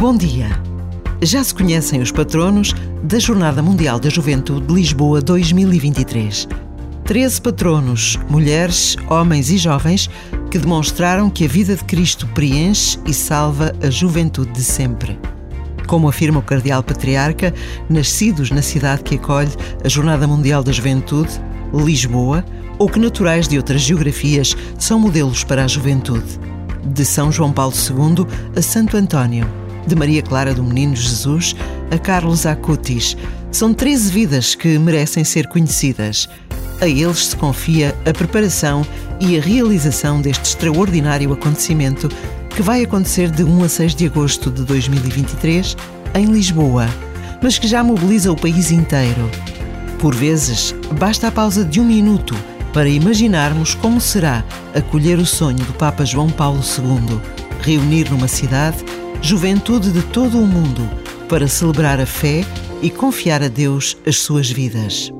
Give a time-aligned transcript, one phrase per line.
[0.00, 0.48] Bom dia.
[1.20, 2.72] Já se conhecem os patronos
[3.02, 6.48] da Jornada Mundial da Juventude de Lisboa 2023.
[7.04, 10.08] Treze patronos, mulheres, homens e jovens,
[10.50, 15.20] que demonstraram que a vida de Cristo preenche e salva a juventude de sempre.
[15.86, 17.52] Como afirma o Cardeal Patriarca,
[17.86, 19.52] nascidos na cidade que acolhe
[19.84, 21.38] a Jornada Mundial da Juventude,
[21.74, 22.42] Lisboa,
[22.78, 26.40] ou que naturais de outras geografias são modelos para a juventude.
[26.86, 28.26] De São João Paulo II
[28.56, 29.46] a Santo António,
[29.86, 31.54] de Maria Clara do Menino Jesus
[31.90, 33.16] a Carlos Acutis.
[33.50, 36.28] São 13 vidas que merecem ser conhecidas.
[36.80, 38.86] A eles se confia a preparação
[39.20, 42.08] e a realização deste extraordinário acontecimento
[42.48, 45.76] que vai acontecer de 1 a 6 de agosto de 2023
[46.14, 46.88] em Lisboa,
[47.42, 49.30] mas que já mobiliza o país inteiro.
[49.98, 52.34] Por vezes, basta a pausa de um minuto
[52.72, 54.44] para imaginarmos como será
[54.74, 57.20] acolher o sonho do Papa João Paulo II,
[57.62, 58.78] reunir numa cidade
[59.22, 60.88] juventude de todo o mundo
[61.28, 62.44] para celebrar a fé
[62.82, 65.12] e confiar a Deus as suas vidas.